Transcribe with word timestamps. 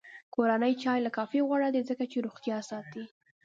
کورنی 0.33 0.71
چای 0.81 0.99
له 1.05 1.11
کافي 1.17 1.39
غوره 1.47 1.69
دی، 1.73 1.81
ځکه 1.89 2.03
چې 2.11 2.17
روغتیا 2.25 2.57
ساتي. 2.69 3.03